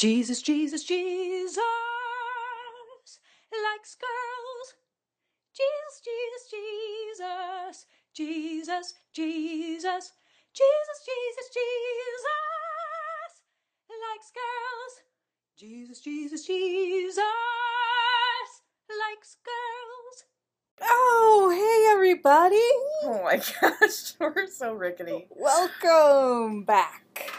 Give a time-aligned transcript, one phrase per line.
[0.00, 1.58] Jesus, Jesus, Jesus
[3.52, 4.74] likes girls.
[5.52, 7.84] Jesus, Jesus, Jesus,
[8.14, 10.12] Jesus, Jesus,
[10.54, 12.24] Jesus, Jesus, Jesus
[14.00, 14.94] likes girls.
[15.58, 17.18] Jesus, Jesus, Jesus
[18.88, 20.24] likes girls.
[20.80, 22.56] Oh, hey everybody!
[23.04, 25.26] Oh my gosh, we're so rickety.
[25.28, 27.34] Welcome back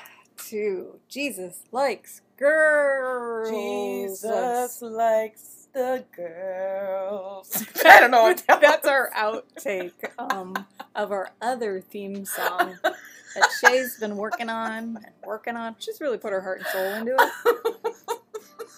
[0.49, 3.51] to Jesus Likes Girls.
[3.51, 7.65] Jesus likes the girls.
[7.85, 10.55] I don't know what that That's our outtake um,
[10.95, 15.75] of our other theme song that Shay's been working on and working on.
[15.77, 18.21] She's really put her heart and soul into it.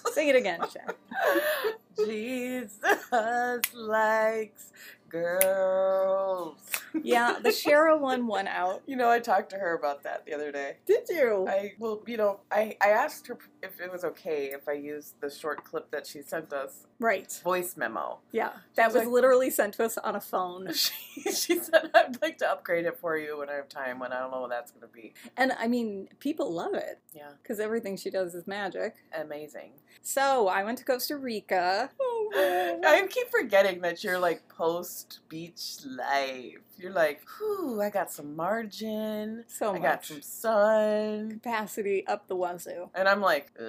[0.14, 2.06] Sing it again, Shay.
[2.06, 4.72] Jesus likes
[5.08, 6.58] girls.
[7.02, 8.82] Yeah, the Shara one won out.
[8.88, 10.78] You know, I talked to her about that the other day.
[10.86, 11.46] Did you?
[11.50, 15.20] I well, you know, I I asked her if it was okay if I used
[15.22, 17.32] the short clip that she sent us, right.
[17.44, 18.20] voice memo.
[18.32, 20.68] Yeah, that was was like- literally sent to us on a phone.
[20.74, 24.00] She, she said I'd like to upgrade it for you when I have time.
[24.00, 25.14] When I don't know what that's going to be.
[25.38, 28.96] And I mean, people love it Yeah, because everything she does is magic.
[29.18, 29.72] amazing.
[30.02, 31.90] So I went to Costa Rica.
[32.36, 36.58] I keep forgetting that you're like post beach life.
[36.78, 39.46] You're like, whew, I got some margin.
[39.48, 41.30] So I got some sun.
[41.32, 42.90] capacity up the wazoo.
[42.96, 43.64] And I'm like, uh,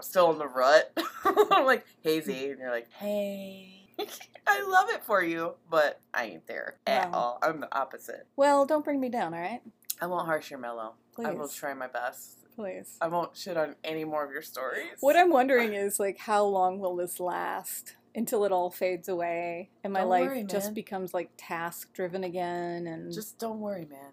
[0.00, 0.96] still in the rut.
[1.24, 2.50] I'm like, hazy.
[2.50, 3.72] And you're like, hey.
[4.46, 7.18] I love it for you, but I ain't there at Wow.
[7.18, 7.38] all.
[7.42, 8.26] I'm the opposite.
[8.36, 9.60] Well, don't bring me down, all right?
[10.00, 10.94] I won't harsh your mellow.
[11.24, 12.38] I will try my best.
[12.54, 12.96] Please.
[13.00, 14.96] I won't shit on any more of your stories.
[15.00, 19.70] What I'm wondering is like, how long will this last until it all fades away
[19.84, 22.86] and my Don't life worry, just becomes like task driven again?
[22.86, 24.12] And Just don't worry, man.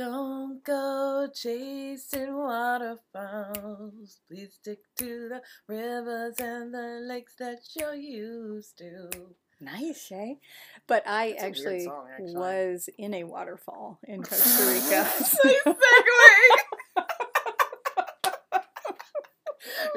[0.00, 4.20] Don't go chasing waterfalls.
[4.26, 9.10] Please stick to the rivers and the lakes that you're used to.
[9.60, 10.38] nice, Shay.
[10.86, 12.34] But I That's a weird actually, song, actually.
[12.34, 15.06] was in a waterfall in Costa Rica.
[15.06, 15.36] nice.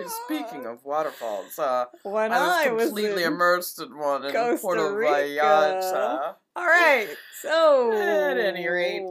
[0.25, 4.33] Speaking of waterfalls, uh, when I I was was completely in- immersed in one in
[4.33, 5.11] Costa Puerto Rica.
[5.13, 6.35] Vallarta.
[6.55, 7.07] All right.
[7.41, 9.03] So, At any rate.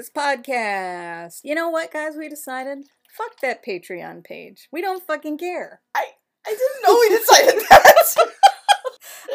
[0.00, 1.40] This podcast.
[1.44, 2.16] You know what, guys?
[2.16, 2.78] We decided
[3.10, 4.66] fuck that Patreon page.
[4.72, 5.80] We don't fucking care.
[5.94, 6.06] I
[6.46, 8.30] I didn't know we decided that.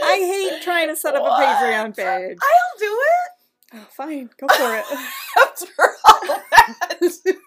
[0.04, 2.38] I hate trying to set up a Patreon page.
[2.42, 3.32] I'll do it
[3.78, 4.86] Oh, fine, go for it.
[5.44, 5.68] after
[6.06, 6.76] all that.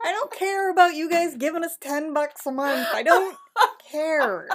[0.04, 2.86] I don't care about you guys giving us 10 bucks a month.
[2.92, 3.36] I don't
[3.90, 4.46] care.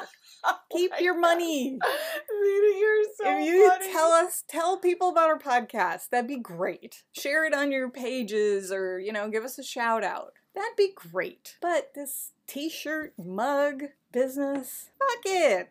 [0.72, 1.22] Keep Oh your God.
[1.22, 1.70] money.
[2.42, 3.92] Lena, you're so if you funny.
[3.92, 7.04] tell us, tell people about our podcast, that'd be great.
[7.14, 10.34] Share it on your pages or, you know, give us a shout out.
[10.56, 11.58] That'd be great.
[11.62, 15.70] But this t shirt, mug business, fuck it.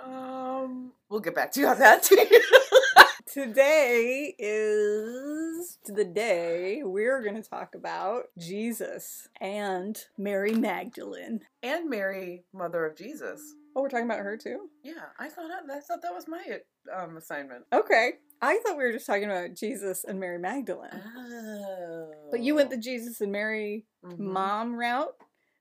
[0.00, 2.08] Um, we'll get back to you on that.
[3.32, 11.40] Today is the day we're going to talk about Jesus and Mary Magdalene.
[11.62, 13.54] and Mary, Mother of Jesus.
[13.76, 14.68] Oh, we're talking about her too?
[14.82, 16.42] Yeah, I thought I thought that was my
[16.94, 17.64] um assignment.
[17.72, 18.12] Okay.
[18.42, 20.90] I thought we were just talking about Jesus and Mary Magdalene.
[21.16, 22.10] Oh.
[22.30, 24.18] But you went the Jesus and Mary Mhm.
[24.18, 25.14] mom route,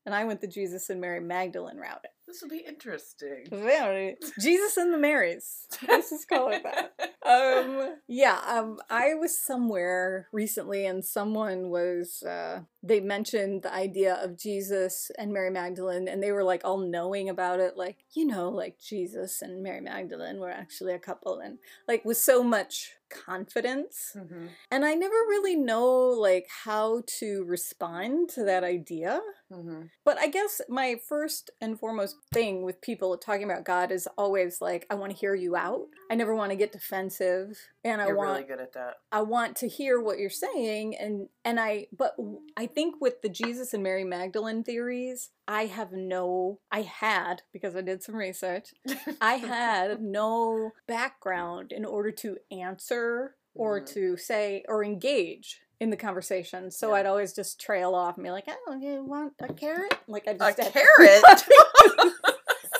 [0.05, 2.05] and I went the Jesus and Mary Magdalene route.
[2.33, 3.45] This will be interesting.
[3.51, 5.67] Very- Jesus and the Marys.
[5.87, 6.93] Let's just call it that.
[7.23, 12.21] Um, yeah, um, I was somewhere recently, and someone was.
[12.21, 16.79] Uh, they mentioned the idea of Jesus and Mary Magdalene, and they were like all
[16.79, 21.39] knowing about it, like you know, like Jesus and Mary Magdalene were actually a couple,
[21.39, 24.13] and like with so much confidence.
[24.15, 24.49] Mhm.
[24.71, 29.21] And I never really know like how to respond to that idea.
[29.51, 29.89] Mhm.
[30.03, 34.61] But I guess my first and foremost thing with people talking about God is always
[34.61, 35.87] like I want to hear you out.
[36.09, 38.95] I never want to get defensive and I You're want really good at that.
[39.11, 42.15] I want to hear what you're saying and and I but
[42.57, 47.75] I think with the Jesus and Mary Magdalene theories, I have no I had because
[47.75, 48.69] I did some research.
[49.21, 53.85] I had no background in order to answer or Mhm.
[53.93, 56.71] to say or engage in the conversation.
[56.71, 56.95] So Yeah.
[57.01, 60.33] I'd always just trail off and be like, "Oh, you want a carrot?" Like I
[60.33, 61.43] just had- carrot.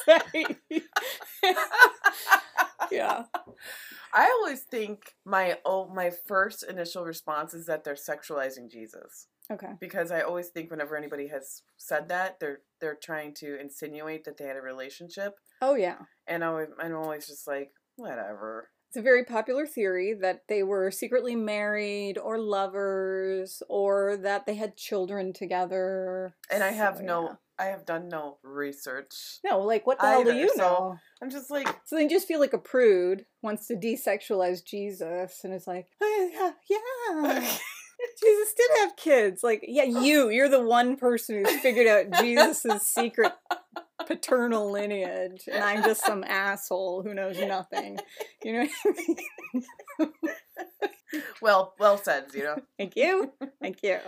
[2.91, 3.23] yeah.
[4.13, 9.73] I always think my oh my first initial response is that they're sexualizing Jesus Okay.
[9.79, 14.37] because I always think whenever anybody has said that they're they're trying to insinuate that
[14.37, 15.97] they had a relationship Oh yeah.
[16.27, 20.91] and I, I'm always just like whatever It's a very popular theory that they were
[20.91, 26.35] secretly married or lovers or that they had children together.
[26.51, 27.35] And I have So, no, yeah.
[27.59, 29.39] I have done no research.
[29.43, 30.97] No, like what the hell do Either, you so- know?
[31.21, 35.53] I'm just like, So they just feel like a prude wants to desexualize Jesus and
[35.53, 36.29] it's like, oh,
[36.69, 36.79] yeah,
[37.21, 37.57] yeah.
[38.21, 39.43] Jesus did have kids.
[39.43, 43.31] Like, yeah, you, you're the one person who's figured out Jesus' secret
[44.05, 47.99] paternal lineage, and I'm just some asshole who knows nothing.
[48.43, 49.03] You know what I
[50.01, 50.11] mean?
[51.41, 52.57] well, well said, Zena.
[52.77, 53.33] Thank you.
[53.61, 53.99] Thank you.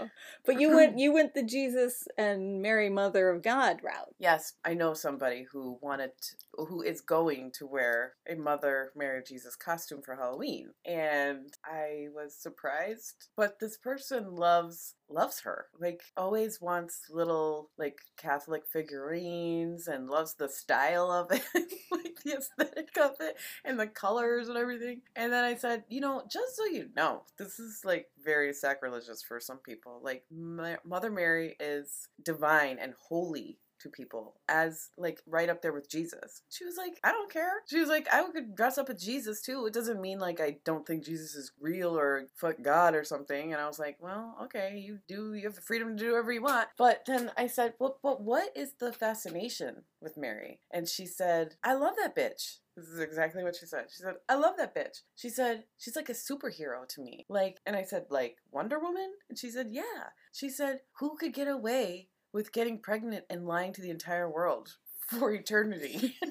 [0.46, 4.13] But you went you went the Jesus and Mary Mother of God route.
[4.19, 9.19] Yes, I know somebody who wanted, to, who is going to wear a Mother Mary
[9.19, 13.30] of Jesus costume for Halloween, and I was surprised.
[13.36, 20.34] But this person loves loves her, like always wants little like Catholic figurines and loves
[20.34, 21.44] the style of it,
[21.92, 25.01] like the aesthetic of it and the colors and everything.
[25.16, 29.21] And then I said, you know, just so you know, this is like very sacrilegious
[29.24, 30.00] for some people.
[30.03, 35.74] Like Ma- Mother Mary is divine and holy to people as like right up there
[35.74, 36.42] with Jesus.
[36.50, 37.62] She was like, I don't care.
[37.69, 39.65] She was like, I could dress up as Jesus too.
[39.65, 43.53] It doesn't mean like I don't think Jesus is real or fuck God or something.
[43.53, 45.33] And I was like, well, okay, you do.
[45.33, 46.69] You have the freedom to do whatever you want.
[46.77, 50.59] But then I said, well, but what is the fascination with Mary?
[50.71, 52.57] And she said, I love that bitch.
[52.75, 53.86] This is exactly what she said.
[53.89, 55.01] She said, I love that bitch.
[55.16, 57.25] She said, she's like a superhero to me.
[57.30, 59.13] Like, and I said, like Wonder Woman?
[59.30, 60.10] And she said, yeah.
[60.33, 64.75] She said, who could get away with getting pregnant and lying to the entire world
[65.07, 66.18] for eternity?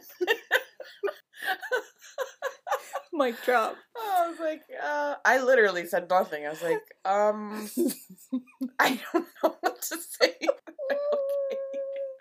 [3.12, 3.76] Mic drop.
[3.96, 6.44] I was like, uh, I literally said nothing.
[6.46, 7.70] I was like, um,
[8.78, 10.34] I don't know what to say.
[10.42, 10.98] okay.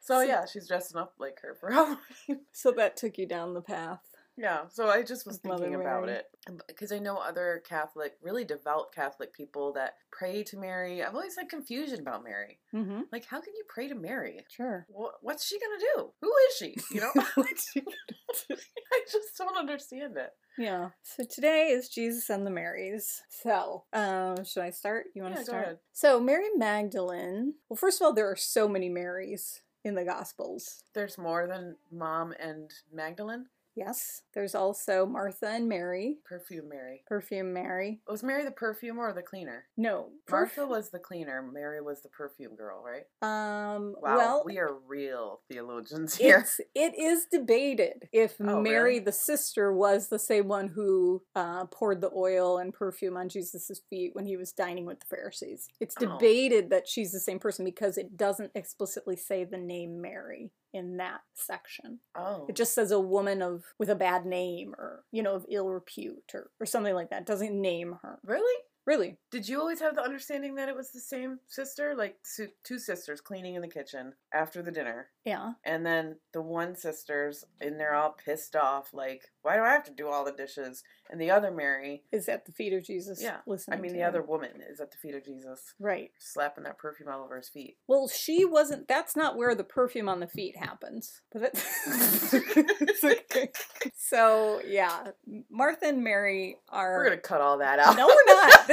[0.04, 2.46] So yeah, she's dressing up like her for Halloween.
[2.52, 4.02] So that took you down the path.
[4.36, 6.26] Yeah, so I just was Mother thinking about it
[6.68, 11.04] because I know other Catholic, really devout Catholic people that pray to Mary.
[11.04, 12.60] I've always had confusion about Mary.
[12.74, 13.02] Mm-hmm.
[13.12, 14.40] Like, how can you pray to Mary?
[14.50, 14.86] Sure.
[14.90, 16.12] What, what's she gonna do?
[16.22, 16.76] Who is she?
[16.96, 20.32] You know, I just don't understand it.
[20.58, 20.90] Yeah.
[21.04, 23.22] So today is Jesus and the Marys.
[23.30, 25.06] So, um, should I start?
[25.16, 25.80] You want to Yeah, start?
[25.92, 27.54] So Mary Magdalene.
[27.70, 30.84] Well, first of all, there are so many Marys in the Gospels.
[30.94, 33.46] There's more than Mom and Magdalene.
[33.76, 34.22] Yes.
[34.34, 36.18] There's also Martha and Mary.
[36.26, 37.04] Perfume Mary.
[37.08, 38.02] Perfume Mary.
[38.08, 39.66] Was Mary the perfumer or the cleaner?
[39.78, 40.10] No.
[40.30, 41.42] Martha perf- was the cleaner.
[41.42, 43.04] Mary was the perfume girl, right?
[43.22, 43.96] Um.
[44.02, 46.46] Wow, well, we are real theologians here.
[46.76, 49.00] It is debated if Oh, Mary really?
[49.06, 53.82] the sister was the same one who uh, poured the oil and perfume on Jesus'
[53.90, 55.68] feet when he was dining with the Pharisees.
[55.80, 56.06] It's Oh.
[56.18, 60.98] debated that she's the same person because it doesn't explicitly say the name Mary in
[60.98, 62.00] that section.
[62.16, 65.46] Oh, It just says a woman of with a bad name or you know of
[65.50, 67.22] ill repute or, or something like that.
[67.22, 68.20] It doesn't name her.
[68.26, 68.64] really?
[68.86, 69.18] Really?
[69.32, 72.18] Did you always have the understanding that it was the same sister, like
[72.64, 75.54] two sisters cleaning in the kitchen after the dinner, Yeah.
[75.64, 79.86] and then the one sister's in there all pissed off, like, "Why do I have
[79.86, 83.22] to do all the dishes?" And the other Mary, Is at the feet of Jesus.
[83.22, 84.08] Yeah, Listening I mean, the him.
[84.10, 86.12] other woman, is at the feet of Jesus, Right.
[86.18, 87.78] slapping that perfume all over his feet.
[87.88, 88.88] Well, she wasn't.
[88.88, 91.22] That's not where the perfume on the feet happens.
[91.32, 93.52] But it, okay.
[93.96, 95.12] So yeah,
[95.50, 96.98] Martha and Mary are.
[96.98, 97.96] We're gonna cut all that out.
[97.96, 98.68] No, we're not.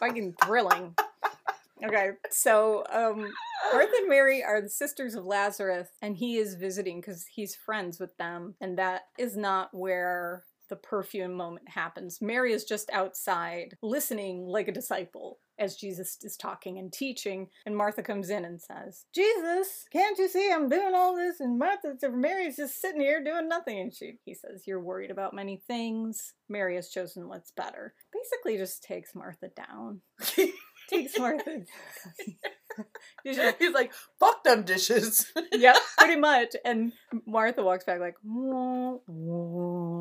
[0.00, 0.94] Fucking thrilling.
[1.84, 3.26] Okay, so um,
[3.72, 7.98] Martha and Mary are the sisters of Lazarus, and he is visiting because he's friends
[7.98, 12.20] with them, and that is not where the perfume moment happens.
[12.20, 17.76] Mary is just outside listening like a disciple as Jesus is talking and teaching, and
[17.76, 21.38] Martha comes in and says, Jesus, can't you see I'm doing all this?
[21.40, 23.78] And Martha, Mary's just sitting here doing nothing.
[23.78, 26.34] And she, he says, You're worried about many things.
[26.48, 27.94] Mary has chosen what's better.
[28.12, 30.00] Basically, just takes Martha down.
[30.88, 31.60] Takes Martha.
[33.22, 33.38] He's
[33.72, 36.56] like, "Fuck them dishes." yep, pretty much.
[36.64, 36.92] And
[37.26, 39.99] Martha walks back like, "Wah, wah,"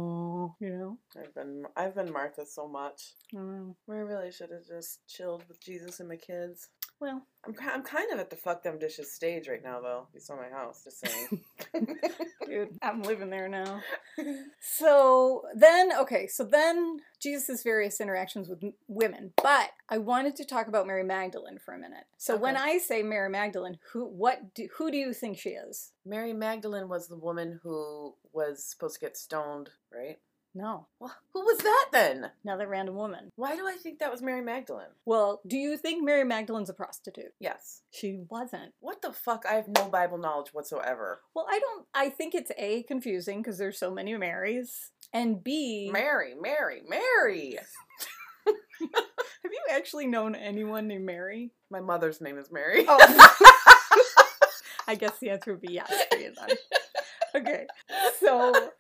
[0.59, 0.97] you know.
[1.17, 3.13] I've been I've been Martha so much.
[3.33, 6.69] Mm, I really should have just chilled with Jesus and my kids.
[6.99, 10.07] Well, I'm I'm kind of at the fuck them dishes stage right now though.
[10.13, 11.41] You saw my house, just saying.
[12.45, 13.81] dude, I'm living there now.
[14.61, 19.31] So then, okay, so then Jesus' various interactions with m- women.
[19.41, 22.03] But I wanted to talk about Mary Magdalene for a minute.
[22.17, 25.91] So when I say Mary Magdalene, who what do, who do you think she is?
[26.05, 30.17] Mary Magdalene was the woman who was supposed to get stoned, right?
[30.59, 32.31] No, Well, who was that then?
[32.43, 33.31] another random woman.
[33.37, 34.89] Why do I think that was Mary Magdalene?
[35.05, 37.31] Well, do you think Mary Magdalene's a prostitute?
[37.39, 37.81] Yes.
[37.91, 38.73] She wasn't.
[38.81, 39.45] What the fuck?
[39.49, 41.21] I have no Bible knowledge whatsoever.
[41.33, 41.85] Well, I don't.
[41.93, 47.57] I think it's a confusing because there's so many Marys, and b Mary, Mary, Mary.
[48.45, 48.55] have
[49.51, 51.51] you actually known anyone named Mary?
[51.71, 52.83] My mother's name is Mary.
[52.85, 52.97] Oh,
[54.89, 56.57] I guess the answer would be yes for you then.
[57.35, 57.65] Okay,
[58.19, 58.71] so,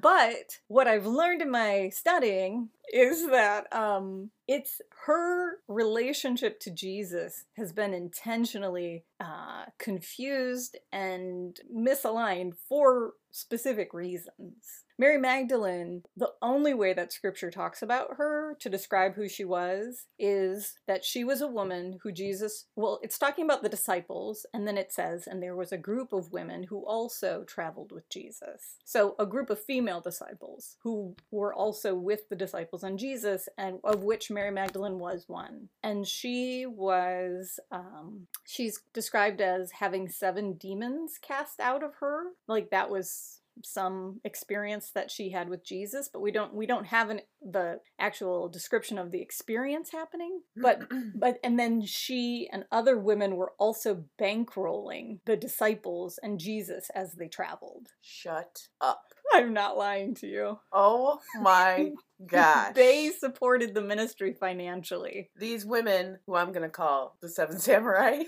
[0.00, 7.44] but what I've learned in my studying is that um, it's her relationship to Jesus
[7.56, 14.84] has been intentionally uh, confused and misaligned for specific reasons.
[14.98, 20.06] Mary Magdalene, the only way that scripture talks about her to describe who she was
[20.18, 24.66] is that she was a woman who Jesus, well, it's talking about the disciples, and
[24.66, 28.76] then it says, and there was a group of women who also traveled with Jesus.
[28.84, 33.80] So a group of female disciples who were also with the disciples and Jesus, and
[33.84, 35.68] of which Mary Magdalene was one.
[35.82, 42.24] And she was, um, she's described as having seven demons cast out of her.
[42.48, 46.86] Like that was some experience that she had with Jesus, but we don't we don't
[46.86, 50.40] have an, the actual description of the experience happening.
[50.56, 50.82] But
[51.14, 57.14] but and then she and other women were also bankrolling the disciples and Jesus as
[57.14, 57.88] they traveled.
[58.00, 59.02] Shut up.
[59.32, 60.58] I'm not lying to you.
[60.72, 61.92] Oh my
[62.26, 62.74] gosh.
[62.74, 65.30] they supported the ministry financially.
[65.36, 68.24] These women, who I'm gonna call the Seven Samurai.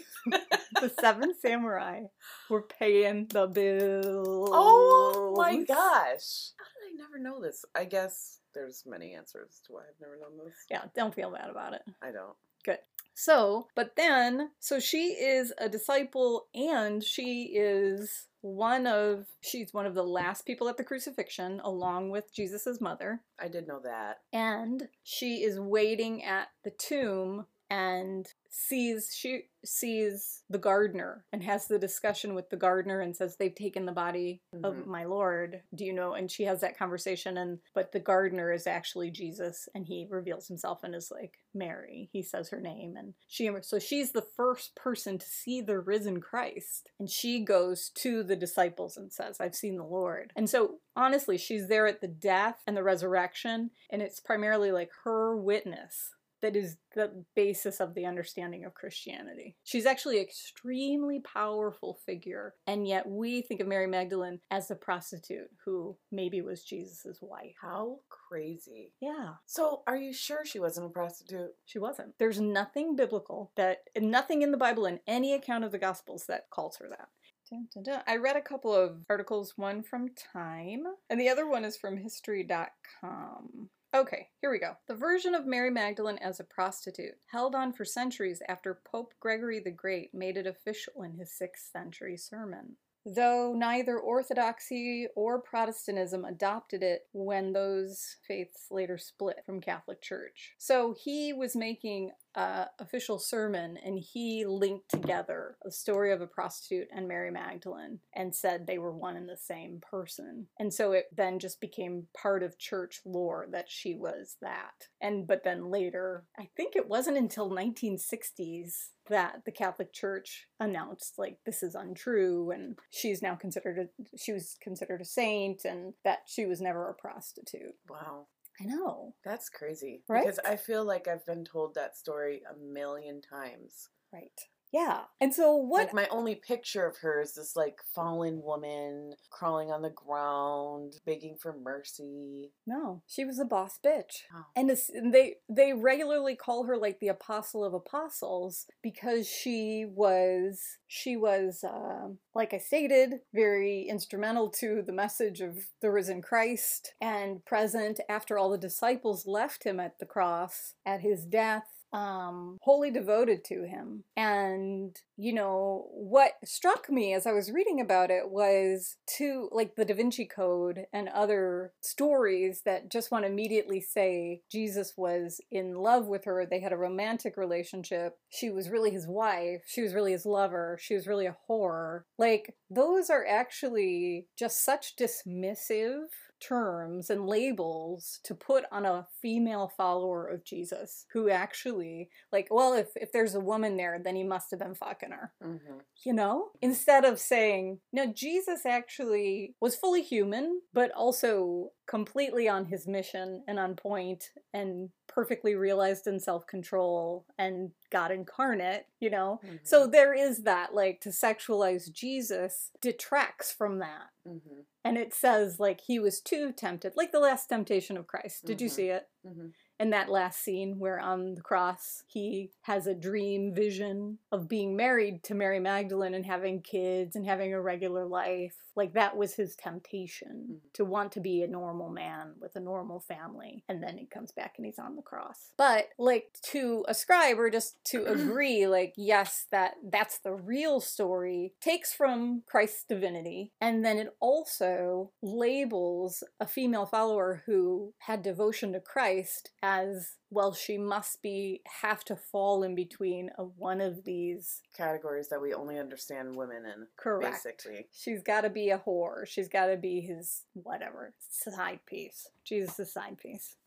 [0.80, 2.02] The seven samurai
[2.48, 4.48] were paying the bills.
[4.52, 6.52] Oh my gosh.
[6.56, 7.64] How did I never know this?
[7.74, 10.54] I guess there's many answers to why I've never known this.
[10.70, 11.82] Yeah, don't feel bad about it.
[12.02, 12.36] I don't.
[12.64, 12.78] Good.
[13.14, 19.86] So, but then, so she is a disciple and she is one of, she's one
[19.86, 23.20] of the last people at the crucifixion along with jesus's mother.
[23.38, 24.18] I did know that.
[24.32, 31.66] And she is waiting at the tomb and sees she sees the gardener and has
[31.66, 34.86] the discussion with the gardener and says they've taken the body of Mhm.
[34.86, 35.62] my lord.
[35.74, 39.68] Do you know and she has that conversation and but the gardener is actually jesus
[39.74, 42.08] and he reveals himself and is like mary.
[42.12, 46.20] He says her name and she so she's the first person to see the risen
[46.20, 50.32] christ and she goes to the disciples and says i've seen the lord.
[50.36, 54.90] And so honestly she's there at the death and the resurrection and it's primarily like
[55.04, 59.56] her witness that is the basis of the understanding of Christianity.
[59.64, 64.74] She's actually an extremely powerful figure, and yet we think of Mary Magdalene as the
[64.74, 67.54] prostitute who maybe was Jesus' wife.
[67.60, 68.92] How crazy.
[69.00, 71.50] Yeah, So, are you sure she wasn't a prostitute?
[71.64, 72.14] she wasn't.
[72.18, 76.50] There's nothing biblical that, nothing in the Bible in any account of the Gospels that
[76.50, 77.08] calls her that.
[77.50, 78.02] Dun, dun, dun.
[78.06, 81.96] I read a couple of articles, one from Time, and the other one is from
[81.96, 83.70] History.com.
[83.94, 84.76] Okay, here we go.
[84.86, 89.60] The version of Mary Magdalene as a prostitute, held on for centuries after Pope Gregory
[89.60, 92.76] the Great made it official in his 6th century sermon.
[93.06, 100.54] Though neither Orthodoxy or Protestantism adopted it when those faiths later split from Catholic Church.
[100.58, 106.26] So he was making uh, official sermon and he linked together the story of a
[106.26, 110.46] prostitute and Mary Magdalene and said they were one and the same person.
[110.58, 114.88] And so it then just became part of church lore that she was that.
[115.00, 121.14] And but then later, I think it wasn't until 1960s that the Catholic Church announced
[121.18, 125.94] like this is untrue and she's now considered a she was considered a saint and
[126.04, 127.74] that she was never a prostitute.
[127.88, 128.26] Wow.
[128.60, 129.14] I know.
[129.24, 130.02] That's crazy.
[130.08, 130.24] Right?
[130.24, 133.88] Because I feel like I've been told that story a million times.
[134.12, 134.40] Right.
[134.72, 135.02] Yeah.
[135.20, 139.70] And so what Like my only picture of her is this like fallen woman crawling
[139.70, 142.52] on the ground, begging for mercy.
[142.66, 144.24] No, she was a boss bitch.
[144.34, 144.44] Oh.
[144.54, 149.86] And this, and they they regularly call her like the apostle of apostles because she
[149.88, 156.20] was she was um, like I stated very instrumental to the message of the risen
[156.20, 161.77] Christ and present after all the disciples left him at the cross at his death
[161.92, 164.04] um, wholly devoted to him.
[164.16, 169.76] And, you know, what struck me as I was reading about it was to like
[169.76, 175.40] the Da Vinci Code and other stories that just want to immediately say Jesus was
[175.50, 176.46] in love with her.
[176.46, 178.18] They had a romantic relationship.
[178.28, 179.62] She was really his wife.
[179.66, 180.78] She was really his lover.
[180.80, 182.02] She was really a whore.
[182.18, 186.06] Like, those are actually just such dismissive
[186.40, 192.74] terms and labels to put on a female follower of Jesus who actually, like, well,
[192.74, 195.32] if, if there's a woman there, then he must have been fucking her.
[195.42, 195.80] Mhm.
[196.04, 196.50] You know?
[196.62, 203.42] Instead of saying, no, Jesus actually was fully human, but also completely on his mission
[203.48, 209.40] and on point and perfectly realized in self control and God incarnate, you know?
[209.64, 209.92] So Mhm.
[209.92, 214.10] there is that, like, to sexualize Jesus detracts from that.
[214.24, 214.64] Mhm.
[214.84, 218.44] And it says, like, he was too tempted, like the last temptation of Christ.
[218.44, 218.72] Did you Mhm.
[218.72, 219.08] see it?
[219.26, 219.54] Mhm.
[219.80, 224.76] In that last scene where on the cross he has a dream vision of being
[224.76, 228.67] married to Mary Magdalene and having kids and having a regular life.
[228.78, 230.72] Like, that was his temptation Mhm.
[230.74, 233.64] to want to be a normal man with a normal family.
[233.68, 235.52] And then he comes back and he's on the cross.
[235.56, 241.54] But, like, to ascribe or just to agree, like, yes, that that's the real story,
[241.60, 243.52] takes from Christ's divinity.
[243.60, 250.52] And then it also labels a female follower who had devotion to Christ as well
[250.52, 255.54] she must be have to fall in between a one of these Categories that we
[255.54, 257.88] only understand women in, correct basically.
[257.92, 259.26] she's got to be a whore.
[259.26, 262.28] She's got to be his whatever side piece.
[262.44, 263.56] Jesus is side piece.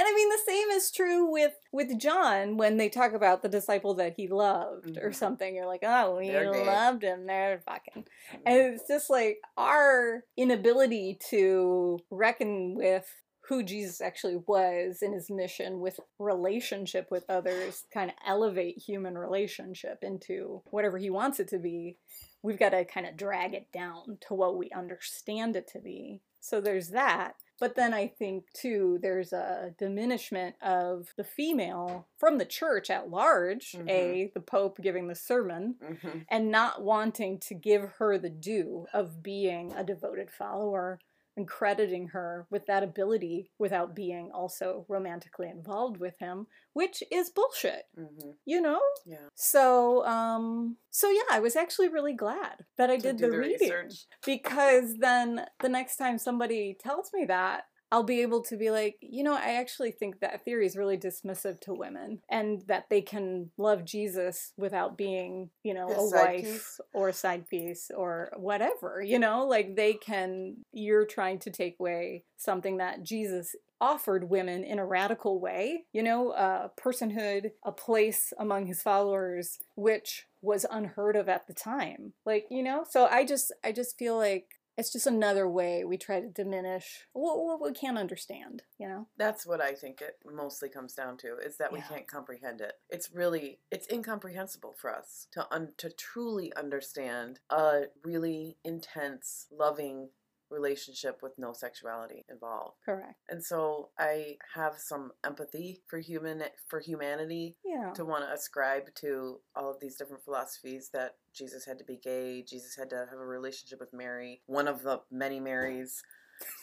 [0.00, 3.48] And i mean the same is true with with john when they talk about the
[3.48, 5.14] disciple that he loved or Mhm.
[5.14, 5.56] something.
[5.56, 7.26] You're like oh we loved him.
[7.26, 8.06] They're fucking.
[8.46, 13.08] And it's just like our inability to reckon with
[13.48, 19.16] who Jesus actually was in his mission with relationship with others, kind of elevate human
[19.16, 21.96] relationship into whatever he wants it to be.
[22.42, 26.20] We've got to kind of drag it down to what we understand it to be.
[26.40, 27.34] So there's that.
[27.58, 33.10] But then I think too, there's a diminishment of the female from the church at
[33.10, 33.90] large, Mhm.
[33.90, 36.26] A, the Pope giving the sermon, Mhm.
[36.30, 41.00] and not wanting to give her the due of being a devoted follower
[41.38, 47.30] and crediting her with that ability without being also romantically involved with him, which is
[47.30, 48.34] bullshit, Mhm.
[48.44, 48.82] you know?
[49.06, 49.28] Yeah.
[49.36, 53.58] So, um, so yeah, I was actually really glad that I did do the, reading
[53.60, 54.06] research.
[54.26, 58.96] because then the next time somebody tells me that, I'll be able to be like,
[59.00, 63.00] you know, I actually think that theory is really dismissive to women and that they
[63.00, 66.80] can love Jesus without being, you know, His a wife piece.
[66.92, 71.76] or a side piece or whatever, you know, like they can, you're trying to take
[71.80, 77.72] away something that Jesus offered women in a radical way, you know, uh, personhood, a
[77.72, 82.12] place among his followers, which was unheard of at the time.
[82.26, 85.98] Like, you know, so I just, I just feel like it's just another way we
[85.98, 89.08] try to diminish what, what we can't understand, you know?
[89.18, 92.74] That's what I think it mostly comes down to is that we can't comprehend it.
[92.88, 100.10] It's really it's incomprehensible for us to un- to truly understand a really intense, loving
[100.50, 102.76] relationship with no sexuality involved.
[102.84, 103.14] Correct.
[103.28, 107.92] And so I have some empathy for human for humanity Yeah.
[107.94, 111.96] to want to ascribe to all of these different philosophies that Jesus had to be
[111.96, 116.02] gay, Jesus had to have a relationship with Mary, one of the many Marys.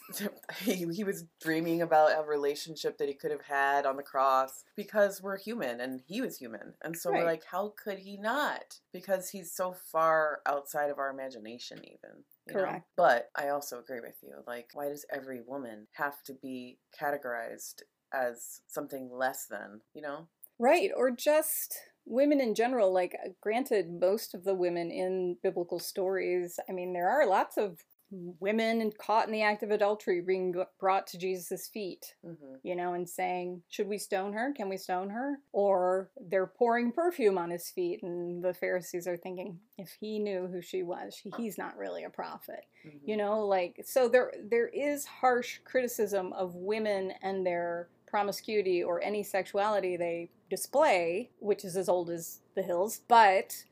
[0.60, 4.64] he, he was dreaming about a relationship that he could have had on the cross
[4.76, 6.74] because we're human and he was human.
[6.82, 8.80] And so we're like, how could he not?
[8.94, 12.24] Because he's so far outside of our imagination, even.
[12.48, 12.62] You know?
[12.62, 12.86] Correct.
[12.96, 14.36] But I also agree with you.
[14.48, 20.28] Like, why does every woman have to be categorized as something less than, you know?
[20.60, 22.94] Right, or just women in general.
[22.94, 27.80] Like, granted, most of the women in biblical stories, I mean, there are lots of
[28.12, 32.94] women caught in the act of adultery being brought to Jesus' feet, hmm you know,
[32.94, 34.52] and saying, Should we stone her?
[34.54, 35.40] Can we stone her?
[35.52, 40.48] Or they're pouring perfume on his feet, and the Pharisees are thinking, If he knew
[40.48, 42.66] who she was, he's not really a prophet
[43.04, 49.02] you know like so there there is harsh criticism of women and their promiscuity or
[49.02, 53.66] any sexuality they display which is as old as the hills but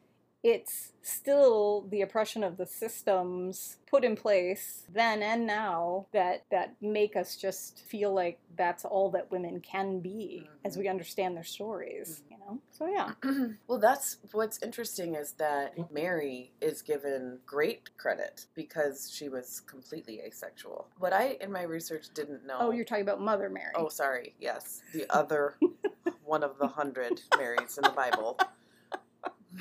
[0.44, 6.76] it's still the oppression of the systems put in place then and now that that
[6.82, 10.92] make us just feel like that's all that women can be as we mm-hmm.
[10.92, 12.34] understand their stories mm-hmm.
[12.34, 13.12] you know so yeah
[13.68, 20.22] well, that's what's interesting is that Mary is given great credit because she was completely
[20.22, 20.88] asexual.
[21.00, 22.58] What I, in my research, didn't know.
[22.60, 24.36] oh you're talking about mother mary Oh, sorry.
[24.40, 25.56] Yes, the other
[26.24, 28.38] one of the hundred Marys in the Bible.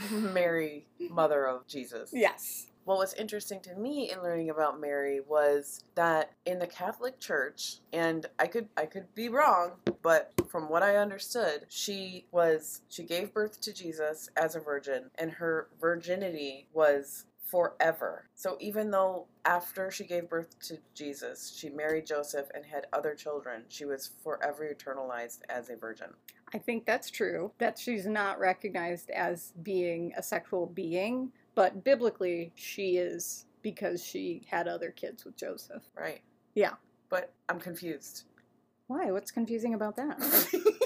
[0.11, 2.11] Mary, mother of Jesus.
[2.13, 7.21] yes What was interesting to me in learning about Mary was that in the Catholic
[7.21, 12.83] Church, and I could I could be wrong, but from what I understood, she was
[12.89, 18.25] she gave birth to Jesus as a virgin, and her virginity was forever.
[18.35, 23.15] So even though after she gave birth to Jesus, she married Joseph and had other
[23.15, 26.09] children, she was forever eternalized as a virgin.
[26.55, 27.53] I think that's true.
[27.59, 34.47] That she's not recognized as being a sexual being, but biblically she is because she
[34.51, 35.83] had other kids with Joseph.
[35.95, 36.23] Right.
[36.55, 36.73] Yeah.
[37.11, 38.25] But I'm confused.
[38.87, 39.11] Why?
[39.11, 40.19] What's confusing about that?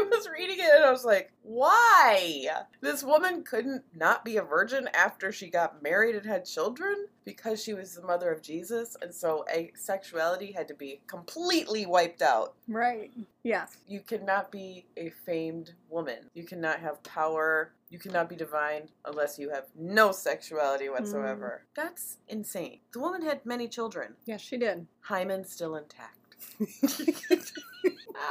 [0.00, 2.46] I was reading it and I was like, why?
[2.80, 7.62] This woman couldn't not be a virgin after she got married and had children because
[7.62, 12.54] she was the mother of Jesus, and so asexuality had to be completely wiped out.
[12.66, 13.10] right.
[13.44, 13.78] Yes.
[13.86, 16.18] You cannot be a famed woman.
[16.34, 17.72] You cannot have power.
[17.88, 20.92] You cannot be divine unless you have no sexuality mm.
[20.92, 21.62] whatsoever.
[21.74, 22.80] That's insane.
[22.92, 24.14] The woman had many children.
[24.26, 24.86] Yes, she did.
[25.00, 26.17] Hymen still intact.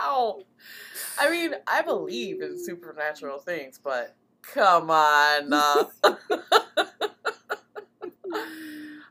[0.01, 0.41] Ow.
[1.19, 5.53] I mean, I believe in supernatural things, but come on.
[5.53, 5.85] uh.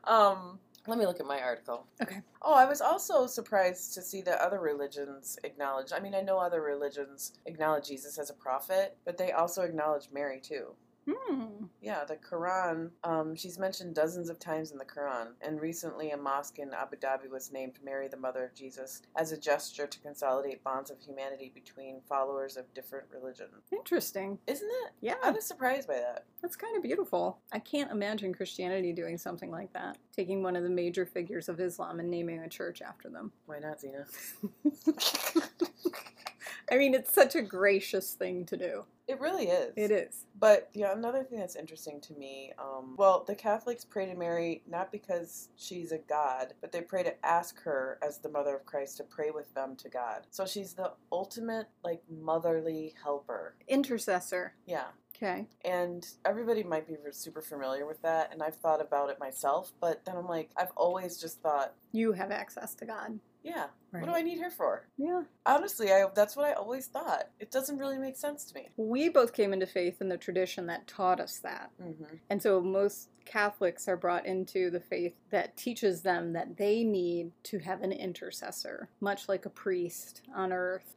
[0.05, 1.87] um, let me look at my article.
[2.03, 2.21] Okay.
[2.43, 5.89] Oh, I was also surprised to see that other religions acknowledge.
[5.95, 10.09] I mean, I know other religions acknowledge Jesus as a prophet, but they also acknowledge
[10.13, 10.75] Mary too.
[11.09, 11.67] Hmm.
[11.81, 12.91] Yeah, the Quran.
[13.05, 16.97] Um, she's mentioned dozens of times in the Quran, and recently a mosque in Abu
[16.97, 21.01] Dhabi was named Mary, the Mother of Jesus, as a gesture to consolidate bonds of
[21.01, 23.53] humanity between followers of different religions.
[23.73, 24.39] Interesting.
[24.47, 24.93] Isn't it?
[25.01, 25.15] Yeah.
[25.23, 26.25] I was surprised by that.
[26.43, 27.39] That's kind of beautiful.
[27.53, 29.99] I can't imagine Christianity doing something like that.
[30.15, 33.31] Taking one of the major figures of Islam and naming a church after them.
[33.47, 34.07] Why not, Zena?
[36.71, 38.85] I mean, it's such a gracious thing to do.
[39.09, 39.73] It really is.
[39.77, 40.27] It is.
[40.39, 44.63] But yeah, another thing that's interesting to me, um, well, the Catholics pray to Mary
[44.69, 48.67] not because she's a god, but they pray to ask her as the mother of
[48.67, 50.27] Christ to pray with them to God.
[50.31, 53.55] So she's the ultimate like motherly helper.
[53.69, 54.55] Intercessor.
[54.67, 54.87] Yeah.
[55.17, 55.47] Okay.
[55.65, 60.05] And everybody might be super familiar with that, and I've thought about it myself, but
[60.05, 63.19] then I'm like, I've always just thought, You have access to God.
[63.47, 64.01] Yeah, Right.
[64.03, 64.89] what do I need her for?
[64.99, 65.23] Yeah.
[65.47, 67.29] Honestly, I that's what I always thought.
[67.39, 68.69] It doesn't really make sense to me.
[68.77, 71.71] We both came into faith in the tradition that taught us that.
[71.81, 72.17] Mm-hmm.
[72.29, 77.31] And so most Catholics are brought into the faith that teaches them that they need
[77.45, 80.97] to have an intercessor, much like a priest on earth,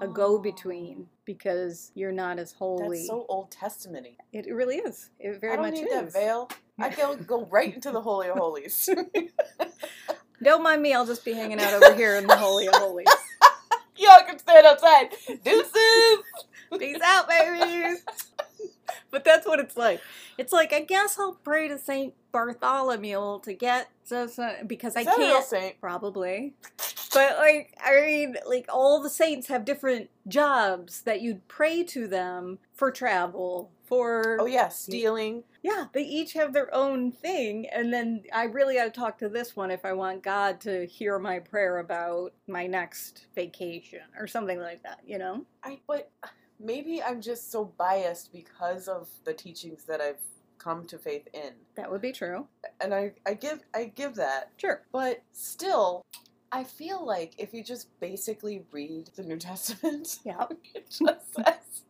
[0.00, 2.82] a go between, because you're not as holy.
[2.86, 2.90] Oh.
[2.90, 4.16] That's so Old Testament-y.
[4.32, 5.10] it really is.
[5.18, 5.90] It very I don't much need is.
[5.90, 6.50] that veil.
[6.78, 8.88] I can go right into the Holy of Holies.
[10.42, 13.06] Don't mind me, I'll just be hanging out over here in the Holy of Holies.
[13.96, 15.10] Y'all can stand outside.
[15.44, 16.18] Deuces!
[16.78, 18.02] Peace out, babies!
[19.10, 20.00] but that's what it's like.
[20.38, 22.14] It's like, I guess I'll pray to St.
[22.32, 25.44] Bartholomew to get, so, so, because I can't.
[25.44, 25.80] saint?
[25.80, 26.54] Probably.
[27.12, 32.06] But like I mean, like all the saints have different jobs that you'd pray to
[32.06, 35.44] them for travel, for Oh yeah, stealing.
[35.62, 39.28] Yeah, they each have their own thing and then I really got to talk to
[39.28, 44.26] this one if I want God to hear my prayer about my next vacation or
[44.26, 45.44] something like that, you know?
[45.62, 46.10] I but
[46.58, 50.20] maybe I'm just so biased because of the teachings that I've
[50.58, 51.52] come to faith in.
[51.74, 52.46] That would be true.
[52.80, 54.50] And I, I give I give that.
[54.58, 54.82] Sure.
[54.92, 56.02] But still,
[56.52, 60.46] I feel like if you just basically read the New Testament, Yeah.
[60.74, 61.82] it just says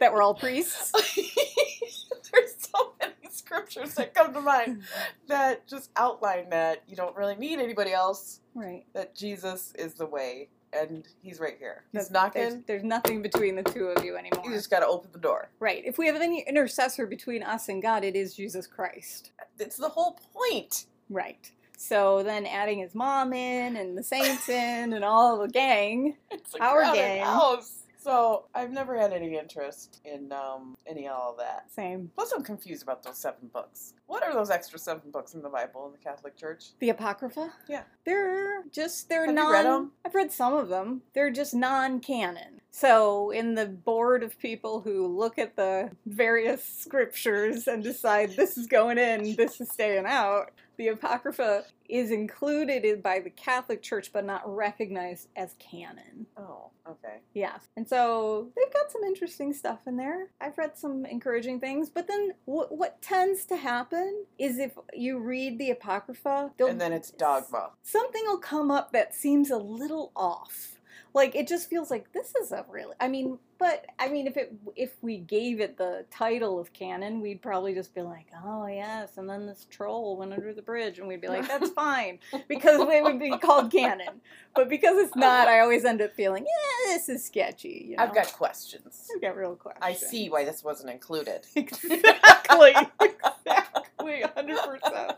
[0.00, 0.92] That we're all priests.
[2.32, 4.82] There's so many scriptures that come to mind
[5.28, 8.40] that just outline that you don't really need anybody else.
[8.54, 8.84] right.
[8.94, 11.84] That Jesus is the way, and He's right here.
[11.92, 12.64] He's There's, knocking.
[12.66, 14.44] there's nothing between the two of you anymore.
[14.44, 15.50] You just got to open the door.
[15.60, 15.82] Right.
[15.84, 19.30] If we have any intercessor between us and God, it is Jesus Christ.
[19.58, 20.86] It's the whole point.
[21.10, 21.50] Right.
[21.82, 26.16] So then adding his mom in and the saints in and all the gang.
[26.30, 27.24] It's a Our gang.
[27.24, 27.80] house.
[27.98, 31.70] So I've never had any interest in um, any all of that.
[31.72, 32.10] Same.
[32.16, 33.94] Plus, I'm confused about those seven books.
[34.06, 36.70] What are those extra seven books in the Bible in the Catholic Church?
[36.80, 37.52] The Apocrypha?
[37.68, 37.82] Yeah.
[38.04, 39.52] They're just, they're Have you non.
[39.52, 39.92] read 'em?
[40.04, 41.02] I've read some of them.
[41.14, 42.60] They're just non canon.
[42.72, 48.56] So, in the board of people who look at the various scriptures and decide this
[48.56, 54.10] is going in, this is staying out, the Apocrypha is included by the Catholic Church
[54.12, 56.26] but not recognized as canon.
[56.36, 57.18] Oh, okay.
[57.34, 57.68] Yes.
[57.76, 60.28] And so they've got some interesting stuff in there.
[60.40, 65.18] I've read some encouraging things, but then what, what tends to happen is if you
[65.18, 67.70] read the Apocrypha, And then it's dogma.
[67.82, 70.71] something will come up that seems a little off.
[71.14, 72.94] Like it just feels like this is a really.
[72.98, 77.20] I mean, but I mean, if it if we gave it the title of canon,
[77.20, 80.98] we'd probably just be like, oh yes, and then this troll went under the bridge,
[80.98, 84.20] and we'd be like, that's fine because it would be called canon.
[84.54, 87.88] But because it's not, I always end up feeling, yeah, this is sketchy.
[87.90, 88.04] You know?
[88.04, 89.08] I've got questions.
[89.14, 89.84] I've got real questions.
[89.84, 91.46] I see why this wasn't included.
[91.56, 95.12] exactly, exactly, hundred percent.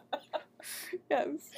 [1.08, 1.50] Yes.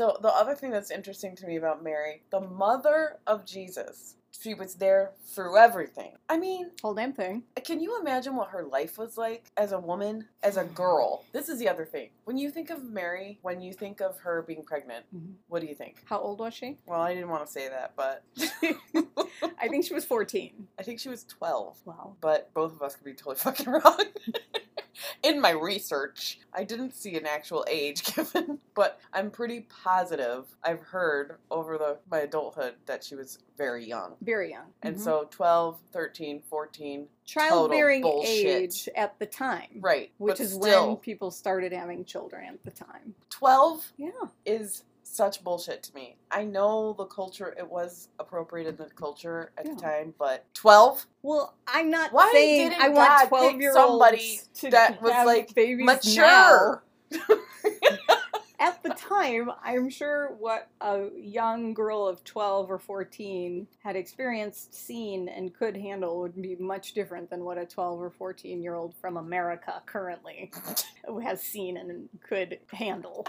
[0.00, 4.54] So the other thing that's interesting to me about Mary, the mother of Jesus, she
[4.54, 6.12] was there through everything.
[6.26, 7.42] I mean, Whole damn thing.
[7.66, 11.22] can you imagine what her life was like as a woman, as a girl?
[11.32, 12.08] This is the other thing.
[12.24, 15.34] When you think of Mary, when you think of her being pregnant, Mhm.
[15.48, 15.96] what do you think?
[16.06, 16.78] How old was she?
[16.86, 18.22] Well, I didn't want to say that, but
[19.58, 20.66] I think she was fourteen.
[20.78, 21.76] I think she was 12.
[21.84, 22.16] Wow.
[22.22, 24.00] But both of us could be totally fucking wrong.
[25.22, 30.80] In my research, I didn't see an actual age given, but I'm pretty positive I've
[30.82, 34.14] heard over the my adulthood that she was very young.
[34.22, 34.66] Very young.
[34.82, 35.00] And Mhm.
[35.00, 40.10] so 12, 13, 14, childbearing age at the time, right.
[40.18, 43.14] which is still, when people started having children at the time.
[43.30, 44.10] 12 Yeah.
[44.44, 46.16] is such bullshit to me.
[46.30, 49.74] I know the culture, it was appropriate in the culture at Yeah.
[49.74, 51.06] the time, but 12?
[51.22, 53.90] Well, I'm not Why saying didn't I want twelve year old.
[53.90, 56.84] somebody to that was, like, Mature.
[58.62, 64.74] At the time, I'm sure what a young girl of 12 or 14 had experienced,
[64.74, 68.74] seen, and could handle would be much different than what a 12 or 14 year
[68.74, 70.52] old from America currently
[71.22, 73.26] has seen and could handle.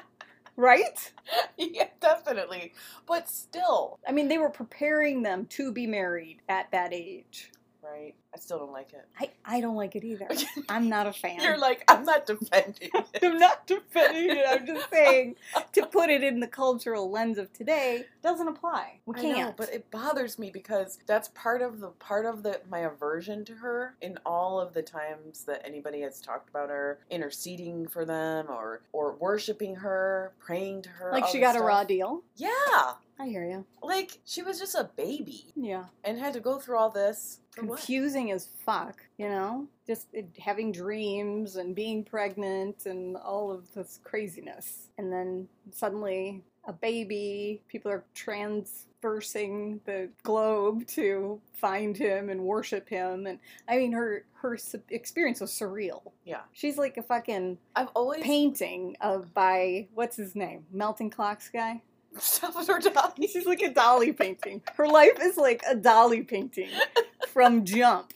[0.58, 1.14] Right?
[1.58, 2.74] yeah, definitely.
[3.08, 7.52] But still, I mean, they were preparing them to be married at that age.
[7.92, 8.16] Right?
[8.34, 9.06] I still don't like it.
[9.20, 10.28] I, I don't like it either.
[10.70, 11.42] I'm not a fan.
[11.42, 13.24] You're like, I'm not defending it.
[13.24, 14.46] I'm not defending it.
[14.50, 15.36] I'm just saying
[15.74, 19.00] to put it in the cultural lens of today doesn't apply.
[19.06, 19.38] We can't.
[19.38, 23.44] know, but it bothers me because that's part of the part of the my aversion
[23.46, 28.06] to her in all of the times that anybody has talked about her interceding for
[28.06, 31.12] them or or worshiping her, praying to her.
[31.12, 32.24] like she got a raw deal.
[32.38, 32.48] Yeah,
[33.20, 33.66] I hear you.
[33.84, 35.86] like she was just a baby Yeah.
[36.06, 37.40] and had to go through all this.
[37.52, 37.78] For what?
[37.80, 39.68] Confusing as fuck, you know?
[39.86, 44.88] Just it, having dreams and being pregnant and all of this craziness.
[44.98, 52.88] And then suddenly a baby, people are transversing the globe to find him and worship
[52.88, 53.28] him.
[53.28, 54.58] And I mean, her, her
[54.90, 56.12] experience was surreal.
[56.24, 56.42] Yeah.
[56.54, 61.82] She's like a fucking I've always painting of by what's his name melting clocks guy
[62.18, 63.30] Salvador Dali.
[63.30, 66.70] she's like a Dali painting her life is like a Dali painting
[67.30, 68.14] from jump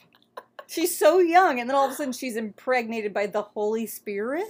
[0.67, 4.47] she's so young and then all of a sudden she's impregnated by the holy spirit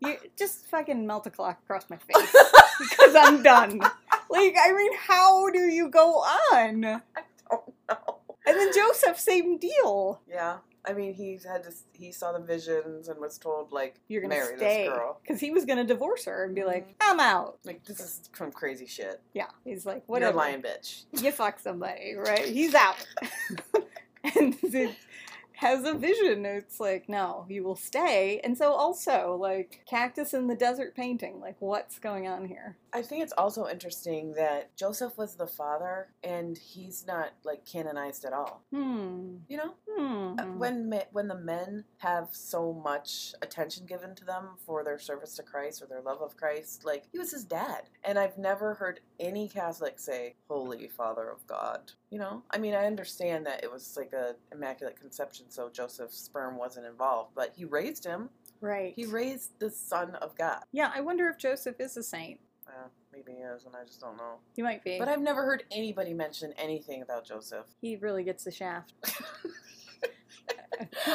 [0.00, 2.34] you just fucking melt a clock across my face
[2.80, 3.78] because i'm done
[4.30, 6.14] like i mean how do you go
[6.52, 7.00] on I
[7.50, 8.18] don't know.
[8.46, 10.58] And then joseph same deal Yeah.
[10.86, 11.72] I mean, he had to.
[11.92, 15.20] He saw the visions and was told like, you're gonna marry stay this girl.
[15.22, 16.94] because he was gonna divorce her and be like Mhm.
[17.02, 19.20] i'm out Like, this is some crazy shit.
[19.34, 21.04] yeah he's like What whatever You're a lying bitch.
[21.22, 22.46] you fuck somebody, right?
[22.46, 22.96] He's out.
[24.36, 24.54] and
[25.60, 26.46] has a vision.
[26.46, 28.40] It's like, no, you will stay.
[28.42, 32.78] And so also, like, cactus in the desert painting, like, what's going on here?
[32.94, 38.24] I think it's also interesting that Joseph was the father, and he's not like canonized
[38.24, 38.64] at all.
[38.72, 39.36] Hmm.
[39.48, 40.38] You know, Hmm.
[40.38, 45.36] Uh, when when the men have so much attention given to them for their service
[45.36, 48.74] to Christ or their love of Christ, like he was his dad, and I've never
[48.74, 53.62] heard any Catholic say "Holy Father of God." You know, I mean, I understand that
[53.62, 58.30] it was like a immaculate conception, so Joseph's sperm wasn't involved, but he raised him.
[58.60, 58.92] right.
[58.96, 60.62] He raised the Son of God.
[60.72, 62.40] yeah, I wonder if Joseph is a saint.
[62.66, 64.34] Uh, maybe he is, and I just don't know.
[64.56, 64.98] He might be.
[64.98, 67.66] But I've never heard anybody mention anything about Joseph.
[67.80, 68.92] he really gets the shaft.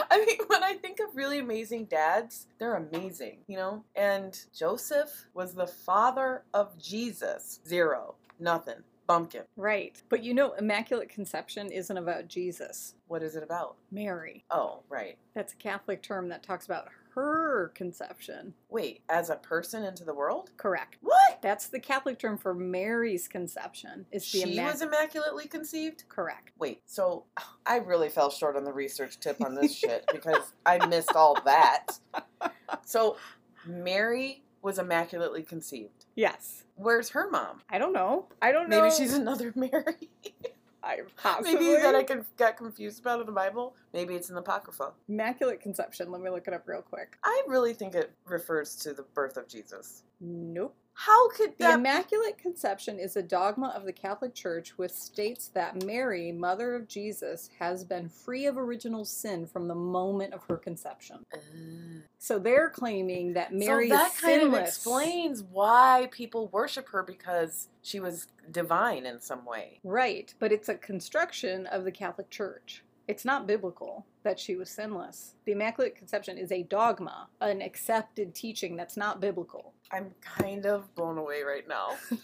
[0.09, 3.83] I mean, when I think of really amazing dads, they're amazing, you know?
[3.95, 7.59] And Joseph was the father of Jesus.
[7.67, 8.15] Zero.
[8.39, 8.83] Nothing.
[9.07, 9.43] Bumpkin.
[9.55, 10.01] Right.
[10.09, 12.95] But you know, Immaculate Conception isn't about Jesus.
[13.07, 13.75] What is it about?
[13.91, 14.45] Mary.
[14.51, 15.17] Oh, right.
[15.33, 18.53] That's a Catholic term that talks about her conception.
[18.69, 20.51] Wait, as a person into the world?
[20.57, 20.97] Correct.
[21.01, 21.39] What?
[21.41, 24.05] That's the Catholic term for Mary's conception.
[24.11, 26.03] Is the She immac- was immaculately conceived?
[26.09, 26.51] correct.
[26.59, 27.23] Wait, so
[27.65, 31.37] I really fell short on the research tip on this shit because I missed all
[31.45, 31.99] that.
[32.85, 33.17] So
[33.65, 36.05] Mary was immaculately conceived.
[36.15, 36.63] Yes.
[36.75, 37.61] Where's her mom?
[37.69, 38.25] I don't know.
[38.41, 38.81] I don't know.
[38.81, 40.09] Maybe she's another Mary.
[40.83, 41.53] I possibly.
[41.53, 43.75] Maybe that I can, got confused about in the Bible.
[43.93, 44.93] Maybe it's in the Apocrypha.
[45.07, 46.11] Immaculate Conception.
[46.11, 47.15] Let me look it up real quick.
[47.23, 50.01] I really think it refers to the birth of Jesus.
[50.19, 50.75] Nope.
[50.97, 51.73] How could The?
[51.73, 56.87] Immaculate Conception is a dogma of the Catholic Church which states that Mary, Mother of
[56.87, 61.17] Jesus, has been free of original sin from the moment of her conception.
[61.33, 61.37] Uh,
[62.17, 64.61] So they're claiming that Mary so that is kind sinless.
[64.61, 69.79] of explains why people worship her because she was divine in some way.
[69.83, 72.83] Right, but it's a construction of the Catholic Church.
[73.07, 75.35] It's not biblical that she was sinless.
[75.45, 79.73] The Immaculate Conception is a dogma, an accepted teaching that's not biblical.
[79.91, 81.91] I'm kind of blown away right now.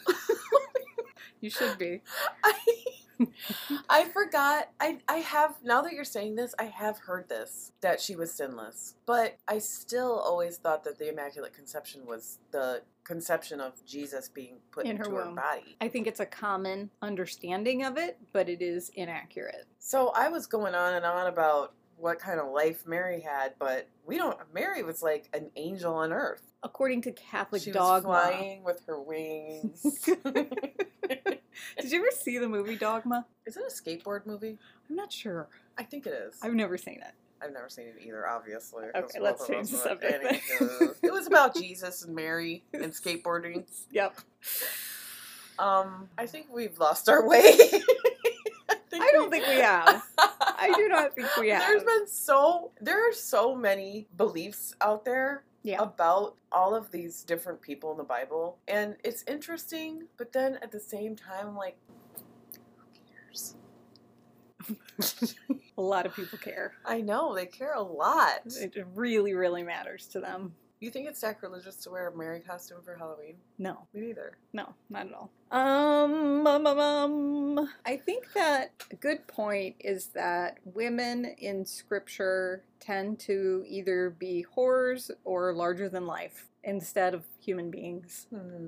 [1.41, 2.01] You should be.
[2.43, 2.53] I,
[3.89, 4.69] I forgot.
[4.79, 8.31] I I have now that you're saying this, I have heard this that she was
[8.31, 8.95] sinless.
[9.07, 14.57] But I still always thought that the Immaculate Conception was the conception of Jesus being
[14.71, 15.75] put In her into her, body.
[15.81, 19.65] I think it's a common understanding of it, but it is inaccurate.
[19.79, 23.87] So I was going on and on about what kind of life Mary had, but
[24.05, 24.37] we don't.
[24.53, 26.41] Mary was like an angel on earth.
[26.63, 28.09] According to Catholic she dogma.
[28.09, 30.09] was flying with her wings.
[31.79, 33.25] Did you ever see the movie Dogma?
[33.45, 34.57] is it a skateboard movie?
[34.89, 35.47] I'm not sure.
[35.77, 36.35] I think it is.
[36.41, 37.13] I've never seen it.
[37.43, 38.85] I've never seen it either, obviously.
[38.95, 40.23] Okay, let's change the subject
[41.01, 43.63] it was about Jesus and Mary and skateboarding.
[43.91, 44.19] Yep.
[45.59, 47.43] Um, I think we've lost our way.
[48.93, 50.03] I don't think we have.
[50.61, 51.61] I do not think we have.
[51.61, 55.81] There's been so there are so many beliefs out there Yeah.
[55.81, 60.07] about all of these different people in the Bible, and it's interesting.
[60.17, 61.77] But then at the same time, I'm like,
[62.77, 63.55] who cares?
[65.77, 66.73] A lot of people care.
[66.85, 68.41] I know they care a lot.
[68.45, 70.53] It really, really matters to them.
[70.81, 73.35] You think it's sacrilegious to wear a Mary costume for Halloween?
[73.59, 74.37] No, Me neither.
[74.51, 75.29] no, not at all.
[75.51, 82.63] Um, um, um, um, I think that a good point is that women in scripture
[82.79, 88.25] tend to either be horrors or larger than life instead of human beings.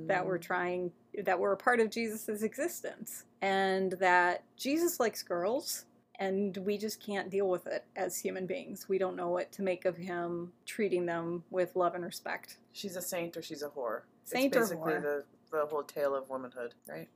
[0.07, 0.91] that were trying
[1.23, 5.85] that were a part of Jesus's existence and that Jesus likes girls
[6.19, 8.87] and we just can't deal with it as human beings.
[8.87, 12.57] We don't know what to make of him treating them with love and respect.
[12.71, 14.01] She's a saint or she's a whore.
[14.23, 15.01] Saint it's or basically whore.
[15.01, 17.07] the the whole tale of womanhood, right?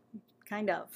[0.47, 0.89] Kind of.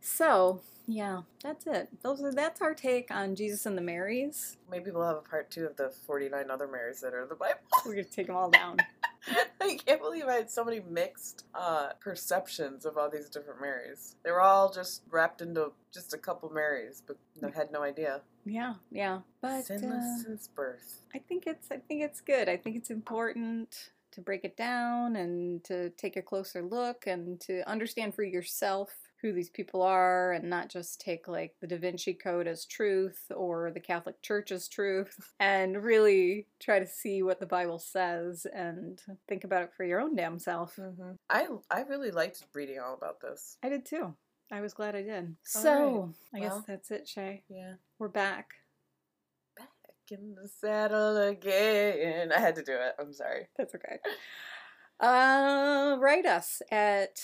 [0.00, 1.88] So, yeah, that's it.
[2.02, 4.56] Those are that's our take on Jesus and the Marys.
[4.70, 7.28] Maybe we'll have a part two of the forty nine other Marys that are in
[7.28, 7.60] the Bible.
[7.84, 8.78] We're gonna take them all down.
[9.60, 14.16] I can't believe I had so many mixed uh, perceptions of all these different Marys.
[14.24, 18.20] They were all just wrapped into just a couple Marys, but I had no idea.
[18.44, 19.20] Yeah, yeah.
[19.40, 21.02] But Sinless uh, since birth.
[21.14, 22.48] I think it's I think it's good.
[22.48, 27.38] I think it's important to break it down and to take a closer look and
[27.40, 31.76] to understand for yourself who these people are and not just take like the Da
[31.78, 37.22] Vinci Code as truth or the Catholic Church as truth and really try to see
[37.22, 40.76] what the Bible says and think about it for your own damn self.
[40.76, 43.56] hmm I I really liked reading all about this.
[43.62, 44.14] I did too.
[44.50, 45.36] I was glad I did.
[45.44, 47.42] So, I guess that's it, Shay.
[47.50, 47.74] Yeah.
[47.98, 48.54] We're back.
[49.58, 49.68] Back
[50.10, 52.32] in the saddle again.
[52.32, 52.94] I had to do it.
[52.98, 53.48] I'm sorry.
[53.58, 53.98] That's okay.
[55.00, 57.20] Uh, write us at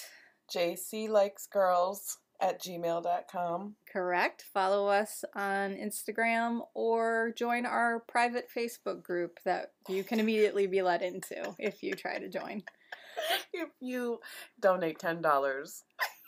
[0.52, 3.76] JC likes girls at gmail.com.
[3.90, 4.44] Correct.
[4.52, 10.82] Follow us on Instagram or join our private Facebook group that you can immediately be
[10.82, 12.62] let into if you try to join.
[13.52, 14.20] if you
[14.60, 15.84] donate ten dollars.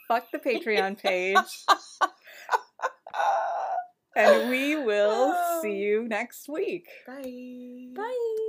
[0.09, 1.37] Fuck the Patreon page,
[4.15, 6.87] and we will see you next week.
[7.07, 7.89] Bye.
[7.95, 8.46] Bye.